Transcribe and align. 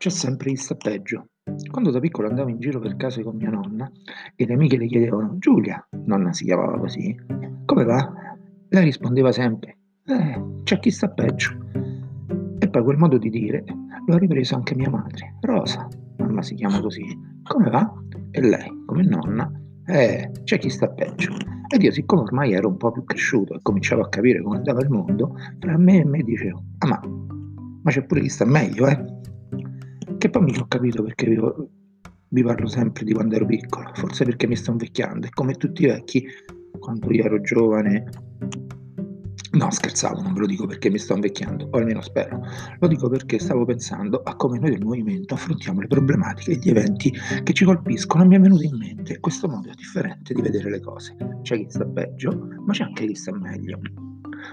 C'è 0.00 0.08
sempre 0.08 0.48
chi 0.48 0.56
sta 0.56 0.76
peggio. 0.76 1.26
Quando 1.70 1.90
da 1.90 2.00
piccolo 2.00 2.26
andavo 2.26 2.48
in 2.48 2.58
giro 2.58 2.80
per 2.80 2.96
case 2.96 3.22
con 3.22 3.36
mia 3.36 3.50
nonna 3.50 3.92
e 4.34 4.46
le 4.46 4.54
amiche 4.54 4.78
le 4.78 4.86
chiedevano 4.86 5.36
Giulia, 5.36 5.86
nonna 6.06 6.32
si 6.32 6.44
chiamava 6.44 6.78
così, 6.78 7.14
come 7.66 7.84
va? 7.84 8.10
Lei 8.70 8.84
rispondeva 8.84 9.30
sempre, 9.30 9.76
eh, 10.06 10.62
c'è 10.62 10.78
chi 10.78 10.90
sta 10.90 11.10
peggio. 11.10 11.50
E 12.58 12.66
poi 12.70 12.82
quel 12.82 12.96
modo 12.96 13.18
di 13.18 13.28
dire 13.28 13.62
lo 14.06 14.14
ha 14.14 14.16
ripreso 14.16 14.54
anche 14.54 14.74
mia 14.74 14.88
madre, 14.88 15.36
Rosa, 15.42 15.86
mamma 16.16 16.40
si 16.40 16.54
chiama 16.54 16.80
così, 16.80 17.04
come 17.42 17.68
va? 17.68 17.92
E 18.30 18.40
lei, 18.40 18.84
come 18.86 19.02
nonna, 19.02 19.52
eh, 19.84 20.30
c'è 20.44 20.56
chi 20.56 20.70
sta 20.70 20.88
peggio. 20.88 21.34
Ed 21.68 21.82
io, 21.82 21.92
siccome 21.92 22.22
ormai 22.22 22.54
ero 22.54 22.68
un 22.68 22.78
po' 22.78 22.90
più 22.90 23.04
cresciuto 23.04 23.52
e 23.52 23.58
cominciavo 23.60 24.00
a 24.00 24.08
capire 24.08 24.40
come 24.40 24.56
andava 24.56 24.80
il 24.80 24.88
mondo, 24.88 25.34
tra 25.58 25.76
me 25.76 25.98
e 25.98 26.04
me 26.06 26.22
dicevo, 26.22 26.62
ah 26.78 26.86
ma, 26.86 27.00
ma 27.82 27.90
c'è 27.90 28.02
pure 28.06 28.22
chi 28.22 28.30
sta 28.30 28.46
meglio, 28.46 28.86
eh? 28.86 29.18
Che 30.20 30.28
poi 30.28 30.42
mi 30.42 30.58
ho 30.58 30.66
capito 30.68 31.02
perché 31.02 31.26
vi, 31.26 31.40
vi 32.28 32.42
parlo 32.42 32.66
sempre 32.66 33.04
di 33.04 33.14
quando 33.14 33.36
ero 33.36 33.46
piccolo, 33.46 33.90
forse 33.94 34.26
perché 34.26 34.46
mi 34.46 34.54
sto 34.54 34.70
invecchiando 34.70 35.26
e 35.26 35.30
come 35.30 35.54
tutti 35.54 35.84
i 35.84 35.86
vecchi, 35.86 36.22
quando 36.78 37.10
io 37.10 37.24
ero 37.24 37.40
giovane, 37.40 38.04
no 39.52 39.70
scherzavo, 39.70 40.20
non 40.20 40.34
ve 40.34 40.40
lo 40.40 40.46
dico 40.46 40.66
perché 40.66 40.90
mi 40.90 40.98
sto 40.98 41.14
invecchiando, 41.14 41.68
o 41.70 41.78
almeno 41.78 42.02
spero, 42.02 42.42
lo 42.78 42.86
dico 42.86 43.08
perché 43.08 43.38
stavo 43.38 43.64
pensando 43.64 44.20
a 44.22 44.36
come 44.36 44.58
noi 44.58 44.72
del 44.72 44.84
movimento 44.84 45.32
affrontiamo 45.32 45.80
le 45.80 45.86
problematiche 45.86 46.50
e 46.50 46.56
gli 46.56 46.68
eventi 46.68 47.10
che 47.42 47.54
ci 47.54 47.64
colpiscono 47.64 48.26
mi 48.26 48.36
è 48.36 48.40
venuto 48.40 48.62
in 48.62 48.76
mente 48.76 49.20
questo 49.20 49.48
modo 49.48 49.70
differente 49.74 50.34
di 50.34 50.42
vedere 50.42 50.68
le 50.68 50.80
cose. 50.80 51.16
C'è 51.40 51.56
chi 51.56 51.66
sta 51.70 51.86
peggio, 51.86 52.46
ma 52.66 52.74
c'è 52.74 52.84
anche 52.84 53.06
chi 53.06 53.14
sta 53.14 53.34
meglio. 53.34 53.80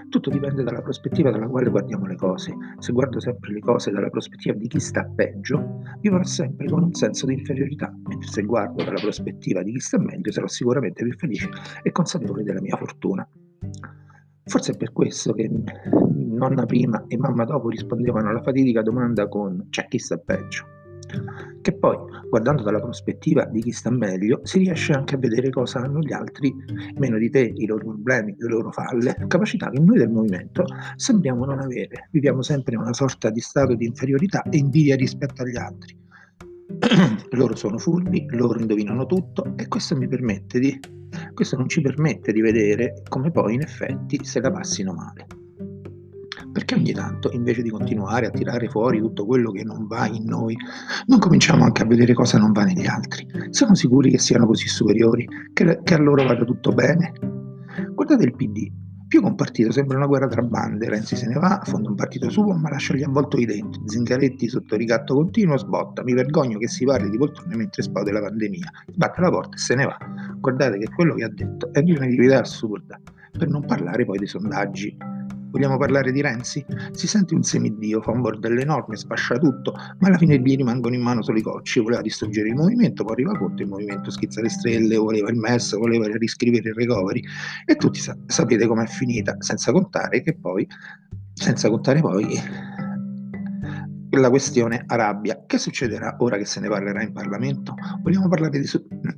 Tutto 0.08 0.30
dipende 0.30 0.62
dalla 0.62 0.80
prospettiva 0.80 1.30
dalla 1.30 1.46
quale 1.46 1.68
guardiamo 1.68 2.06
le 2.06 2.16
cose. 2.16 2.54
Se 2.78 2.92
guardo 2.92 3.20
sempre 3.20 3.52
le 3.52 3.60
cose 3.60 3.90
dalla 3.90 4.08
prospettiva 4.08 4.54
di 4.54 4.66
chi 4.66 4.80
sta 4.80 5.04
peggio, 5.04 5.82
vivrò 6.00 6.22
sempre 6.22 6.66
con 6.66 6.82
un 6.82 6.94
senso 6.94 7.26
di 7.26 7.34
inferiorità, 7.34 7.94
mentre 8.06 8.28
se 8.28 8.42
guardo 8.42 8.82
dalla 8.82 9.00
prospettiva 9.00 9.62
di 9.62 9.72
chi 9.72 9.80
sta 9.80 9.98
meglio, 9.98 10.32
sarò 10.32 10.46
sicuramente 10.46 11.04
più 11.04 11.12
felice 11.12 11.50
e 11.82 11.92
consapevole 11.92 12.42
della 12.42 12.60
mia 12.60 12.76
fortuna. 12.76 13.28
Forse 14.44 14.72
è 14.72 14.76
per 14.76 14.92
questo 14.92 15.34
che 15.34 15.50
nonna 15.92 16.64
prima 16.64 17.04
e 17.06 17.18
mamma 17.18 17.44
dopo 17.44 17.68
rispondevano 17.68 18.30
alla 18.30 18.40
fatidica 18.40 18.80
domanda 18.80 19.28
con 19.28 19.66
c'è 19.68 19.88
chi 19.88 19.98
sta 19.98 20.16
peggio 20.16 20.76
che 21.60 21.72
poi, 21.76 21.96
guardando 22.28 22.62
dalla 22.62 22.80
prospettiva 22.80 23.44
di 23.44 23.60
chi 23.60 23.72
sta 23.72 23.90
meglio, 23.90 24.40
si 24.44 24.58
riesce 24.58 24.92
anche 24.92 25.14
a 25.14 25.18
vedere 25.18 25.50
cosa 25.50 25.80
hanno 25.80 26.00
gli 26.00 26.12
altri, 26.12 26.54
meno 26.96 27.18
di 27.18 27.30
te, 27.30 27.52
i 27.54 27.66
loro 27.66 27.84
problemi, 27.84 28.34
le 28.38 28.48
loro 28.48 28.70
falle, 28.70 29.14
capacità 29.26 29.70
che 29.70 29.80
noi 29.80 29.98
del 29.98 30.10
movimento 30.10 30.64
sembriamo 30.96 31.44
non 31.44 31.60
avere. 31.60 32.08
Viviamo 32.10 32.42
sempre 32.42 32.74
in 32.74 32.80
una 32.80 32.92
sorta 32.92 33.30
di 33.30 33.40
stato 33.40 33.74
di 33.74 33.86
inferiorità 33.86 34.42
e 34.42 34.58
invidia 34.58 34.96
rispetto 34.96 35.42
agli 35.42 35.56
altri. 35.56 35.96
loro 37.30 37.56
sono 37.56 37.78
furbi, 37.78 38.26
loro 38.30 38.58
indovinano 38.58 39.06
tutto 39.06 39.54
e 39.56 39.68
questo 39.68 39.96
mi 39.96 40.06
permette 40.06 40.58
di 40.58 40.78
questo 41.32 41.56
non 41.56 41.68
ci 41.68 41.80
permette 41.80 42.32
di 42.32 42.40
vedere 42.40 43.02
come 43.08 43.30
poi 43.30 43.54
in 43.54 43.62
effetti 43.62 44.22
se 44.24 44.40
la 44.40 44.50
passino 44.50 44.92
male. 44.92 45.26
Perché 46.58 46.74
ogni 46.74 46.90
tanto, 46.90 47.30
invece 47.30 47.62
di 47.62 47.70
continuare 47.70 48.26
a 48.26 48.30
tirare 48.30 48.68
fuori 48.68 48.98
tutto 48.98 49.24
quello 49.24 49.52
che 49.52 49.62
non 49.62 49.86
va 49.86 50.08
in 50.08 50.24
noi, 50.24 50.56
non 51.06 51.20
cominciamo 51.20 51.62
anche 51.62 51.82
a 51.82 51.86
vedere 51.86 52.14
cosa 52.14 52.36
non 52.36 52.50
va 52.50 52.64
negli 52.64 52.84
altri? 52.84 53.24
Siamo 53.50 53.76
sicuri 53.76 54.10
che 54.10 54.18
siano 54.18 54.44
così 54.44 54.66
superiori, 54.66 55.24
che, 55.52 55.78
che 55.84 55.94
a 55.94 55.98
loro 55.98 56.24
vada 56.24 56.44
tutto 56.44 56.72
bene? 56.72 57.12
Guardate 57.94 58.24
il 58.24 58.34
PD, 58.34 58.72
più 59.06 59.20
che 59.20 59.26
un 59.26 59.36
partito 59.36 59.70
sembra 59.70 59.98
una 59.98 60.08
guerra 60.08 60.26
tra 60.26 60.42
bande, 60.42 60.88
Renzi 60.88 61.14
se 61.14 61.28
ne 61.28 61.34
va, 61.34 61.60
fonda 61.62 61.90
un 61.90 61.94
partito 61.94 62.28
suo 62.28 62.52
ma 62.56 62.70
lascia 62.70 62.96
gli 62.96 63.04
avvoltoi 63.04 63.46
dentro, 63.46 63.80
Zingaretti 63.86 64.48
sotto 64.48 64.74
ricatto 64.74 65.14
continuo, 65.14 65.56
sbotta, 65.58 66.02
mi 66.02 66.12
vergogno 66.12 66.58
che 66.58 66.66
si 66.66 66.84
parli 66.84 67.08
di 67.08 67.18
poltrone 67.18 67.54
mentre 67.54 67.82
esplode 67.82 68.10
la 68.10 68.20
pandemia, 68.20 68.68
sbatte 68.90 69.20
la 69.20 69.30
porta 69.30 69.54
e 69.54 69.58
se 69.58 69.76
ne 69.76 69.84
va. 69.84 69.96
Guardate 70.40 70.76
che 70.78 70.88
quello 70.92 71.14
che 71.14 71.22
ha 71.22 71.30
detto 71.30 71.72
è 71.72 71.82
di 71.82 71.92
un'attività 71.92 72.40
assurda, 72.40 73.00
per 73.30 73.46
non 73.46 73.64
parlare 73.64 74.04
poi 74.04 74.18
dei 74.18 74.26
sondaggi 74.26 74.96
Vogliamo 75.50 75.78
parlare 75.78 76.12
di 76.12 76.20
Renzi? 76.20 76.64
Si 76.92 77.06
sente 77.06 77.34
un 77.34 77.42
semidio, 77.42 78.02
fa 78.02 78.10
un 78.10 78.20
bordello 78.20 78.60
enorme, 78.60 78.96
sfascia 78.96 79.38
tutto, 79.38 79.72
ma 79.98 80.08
alla 80.08 80.18
fine 80.18 80.38
gli 80.38 80.56
rimangono 80.56 80.94
in 80.94 81.00
mano 81.00 81.22
solo 81.22 81.38
i 81.38 81.42
cocci. 81.42 81.80
Voleva 81.80 82.02
distruggere 82.02 82.48
il 82.48 82.54
movimento, 82.54 83.02
poi 83.02 83.14
arriva 83.14 83.36
Conte, 83.38 83.62
il 83.62 83.68
movimento 83.68 84.10
schizza 84.10 84.42
le 84.42 84.50
stelle, 84.50 84.96
voleva 84.96 85.30
il 85.30 85.36
MES, 85.36 85.76
voleva 85.76 86.06
riscrivere 86.16 86.68
il 86.68 86.74
recovery 86.74 87.22
e 87.64 87.76
tutti 87.76 87.98
sa- 87.98 88.16
sapete 88.26 88.66
com'è 88.66 88.86
finita, 88.86 89.36
senza 89.38 89.72
contare 89.72 90.22
che 90.22 90.36
poi, 90.36 90.66
senza 91.32 91.70
contare 91.70 92.00
poi 92.00 92.26
la 94.10 94.30
questione 94.30 94.84
Arabia. 94.86 95.44
Che 95.46 95.58
succederà 95.58 96.16
ora 96.18 96.36
che 96.36 96.44
se 96.44 96.60
ne 96.60 96.68
parlerà 96.68 97.02
in 97.02 97.12
Parlamento? 97.12 97.74
Vogliamo 98.02 98.28
parlare 98.28 98.58
di, 98.58 98.68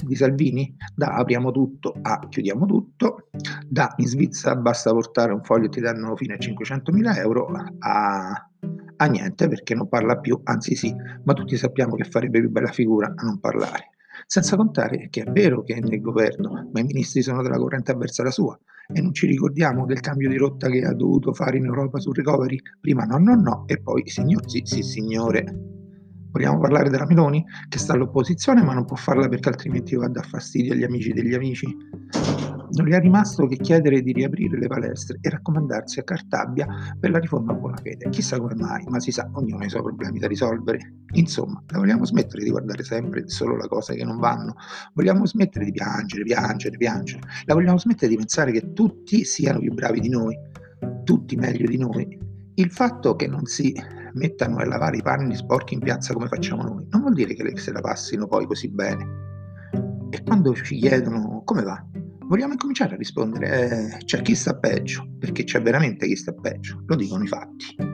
di, 0.05 0.15
Salvini? 0.15 0.75
Da 0.95 1.15
apriamo 1.15 1.51
tutto 1.51 1.95
a 2.03 2.19
chiudiamo 2.29 2.67
tutto, 2.67 3.29
da 3.67 3.93
in 3.97 4.07
Svizzera 4.07 4.57
basta 4.57 4.91
portare 4.91 5.33
un 5.33 5.43
foglio 5.43 5.67
e 5.67 5.71
ti 5.71 5.81
danno 5.81 6.17
fino 6.17 6.35
a 6.35 6.39
500.000 6.39 7.17
euro 7.19 7.51
a, 7.79 8.49
a 8.97 9.07
niente 9.07 9.49
perché 9.49 9.75
non 9.75 9.89
parla 9.89 10.19
più, 10.19 10.41
anzi 10.45 10.75
sì, 10.75 10.95
ma 11.25 11.33
tutti 11.33 11.57
sappiamo 11.57 11.95
che 11.95 12.05
farebbe 12.05 12.41
più 12.41 12.51
bella 12.51 12.73
figura 12.73 13.13
a 13.15 13.25
non 13.25 13.39
parlare. 13.39 13.91
Senza 14.27 14.57
contare 14.57 15.09
che 15.09 15.23
è 15.23 15.31
vero 15.31 15.63
che 15.63 15.75
è 15.75 15.81
nel 15.81 16.01
governo, 16.01 16.69
ma 16.73 16.81
i 16.81 16.85
ministri 16.85 17.23
sono 17.23 17.43
della 17.43 17.57
corrente 17.57 17.93
avversa 17.93 18.23
alla 18.23 18.31
sua 18.31 18.59
e 18.93 19.01
non 19.01 19.13
ci 19.13 19.27
ricordiamo 19.27 19.87
del 19.87 20.01
cambio 20.01 20.29
di 20.29 20.37
rotta 20.37 20.69
che 20.69 20.85
ha 20.85 20.95
dovuto 20.95 21.33
fare 21.33 21.59
in 21.59 21.65
Europa 21.65 21.99
sul 21.99 22.15
recovery? 22.15 22.59
Prima 22.81 23.05
no, 23.05 23.19
no, 23.19 23.35
no 23.35 23.65
e 23.67 23.81
poi 23.81 24.09
signor 24.09 24.49
sì, 24.49 24.63
sì, 24.65 24.83
signore. 24.83 25.45
Vogliamo 26.33 26.61
parlare 26.61 26.91
della 26.91 27.07
Meloni 27.07 27.45
che 27.69 27.79
sta 27.79 27.95
all'opposizione 27.95 28.63
ma 28.63 28.73
non 28.73 28.85
può 28.85 28.97
farla 28.97 29.29
perché 29.29 29.49
altrimenti 29.49 29.97
va 29.97 30.07
a 30.07 30.11
dar 30.11 30.27
fastidio 30.27 30.73
agli 30.73 30.85
amici 30.85 31.13
degli 31.13 31.35
amici? 31.35 31.67
Non 32.73 32.87
gli 32.87 32.93
è 32.93 33.01
rimasto 33.01 33.47
che 33.47 33.57
chiedere 33.57 34.01
di 34.01 34.13
riaprire 34.13 34.57
le 34.57 34.69
palestre 34.69 35.19
e 35.21 35.29
raccomandarsi 35.29 35.99
a 35.99 36.05
Cartabia 36.05 36.67
per 36.99 37.11
la 37.11 37.19
riforma 37.19 37.53
a 37.53 37.57
buona 37.57 37.77
fede. 37.77 38.09
Chissà 38.11 38.39
come 38.39 38.55
mai, 38.55 38.85
ma 38.89 39.01
si 39.01 39.11
sa, 39.11 39.29
ognuno 39.33 39.63
ha 39.63 39.67
i 39.67 39.71
suoi 39.71 39.83
problemi 39.83 40.21
da 40.21 40.29
risolvere. 40.29 40.79
Insomma, 41.15 41.61
la 41.69 41.79
vogliamo 41.79 42.05
smettere 42.05 42.45
di 42.45 42.51
guardare 42.51 42.85
sempre 42.85 43.29
solo 43.29 43.57
le 43.57 43.67
cose 43.67 43.97
che 43.97 44.05
non 44.05 44.19
vanno? 44.19 44.55
Vogliamo 44.95 45.27
smettere 45.27 45.65
di 45.65 45.73
piangere, 45.73 46.23
piangere, 46.23 46.77
piangere? 46.77 47.21
La 47.47 47.55
vogliamo 47.55 47.79
smettere 47.79 48.09
di 48.09 48.17
pensare 48.17 48.53
che 48.53 48.73
tutti 48.73 49.25
siano 49.25 49.59
più 49.59 49.75
bravi 49.75 49.99
di 49.99 50.09
noi, 50.09 50.37
tutti 51.03 51.35
meglio 51.35 51.67
di 51.67 51.77
noi? 51.77 52.19
Il 52.55 52.71
fatto 52.71 53.17
che 53.17 53.27
non 53.27 53.47
si 53.47 53.75
mettano 54.13 54.59
a 54.59 54.65
lavare 54.65 54.99
i 54.99 55.03
panni 55.03 55.35
sporchi 55.35 55.75
in 55.75 55.81
piazza 55.81 56.13
come 56.13 56.29
facciamo 56.29 56.63
noi, 56.63 56.87
non 56.91 57.01
vuol 57.01 57.15
dire 57.15 57.35
che 57.35 57.57
se 57.57 57.73
la 57.73 57.81
passino 57.81 58.29
poi 58.29 58.47
così 58.47 58.69
bene. 58.69 59.29
E 60.11 60.23
quando 60.25 60.55
ci 60.55 60.77
chiedono 60.77 61.43
come 61.45 61.63
va, 61.63 61.85
vogliamo 62.31 62.53
incominciare 62.53 62.95
a 62.95 62.97
rispondere, 62.97 63.97
eh, 63.99 64.05
c'è 64.05 64.23
chi 64.23 64.37
sta 64.37 64.57
peggio, 64.57 65.05
perché 65.19 65.43
c'è 65.43 65.61
veramente 65.61 66.07
chi 66.07 66.15
sta 66.15 66.33
peggio, 66.33 66.85
lo 66.87 66.95
dicono 66.95 67.25
i 67.25 67.27
fatti. 67.27 67.90